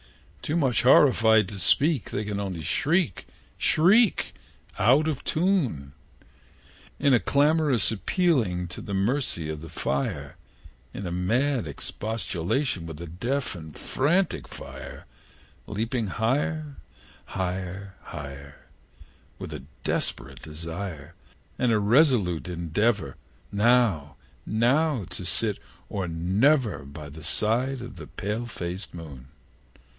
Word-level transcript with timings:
Too 0.41 0.55
much 0.57 0.81
horrified 0.81 1.47
to 1.49 1.59
speak, 1.59 2.09
They 2.09 2.25
can 2.25 2.39
only 2.39 2.63
shriek, 2.63 3.27
shriek, 3.59 4.33
Out 4.79 5.07
of 5.07 5.23
tune, 5.23 5.93
In 6.97 7.13
a 7.13 7.19
clamorous 7.19 7.91
appealing 7.91 8.67
to 8.69 8.81
the 8.81 8.95
mercy 8.95 9.47
of 9.47 9.61
the 9.61 9.69
fire, 9.69 10.37
In 10.91 11.05
a 11.05 11.11
mad 11.11 11.67
expostulation 11.67 12.87
with 12.87 12.97
the 12.97 13.05
deaf 13.05 13.53
and 13.53 13.77
frantic 13.77 14.47
fire 14.47 15.05
Leaping 15.67 16.07
higher, 16.07 16.77
higher, 17.25 17.93
higher, 18.05 18.65
With 19.37 19.53
a 19.53 19.63
desperate 19.83 20.41
desire, 20.41 21.13
And 21.59 21.71
a 21.71 21.77
resolute 21.79 22.47
endeavor 22.47 23.15
Now 23.51 24.15
now 24.47 25.05
to 25.11 25.23
sit 25.23 25.59
or 25.87 26.07
never, 26.07 26.79
By 26.79 27.07
the 27.09 27.23
side 27.23 27.81
of 27.81 27.97
the 27.97 28.07
pale 28.07 28.47
faced 28.47 28.95
moon. 28.95 29.27